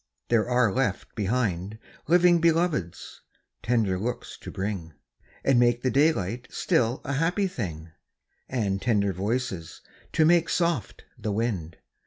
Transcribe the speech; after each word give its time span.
there 0.29 0.49
are 0.49 0.71
left 0.73 1.13
behind 1.13 1.77
Living 2.07 2.41
Beloveds, 2.41 3.21
tender 3.61 3.99
looks 3.99 4.35
to 4.39 4.49
bring, 4.49 4.93
And 5.43 5.59
make 5.59 5.83
the 5.83 5.91
daylight 5.91 6.47
still 6.49 7.01
a 7.05 7.13
happy 7.13 7.45
thing, 7.45 7.91
And 8.49 8.81
tender 8.81 9.13
voices, 9.13 9.81
to 10.13 10.25
make 10.25 10.49
soft 10.49 11.03
the 11.19 11.31
wind. 11.31 11.77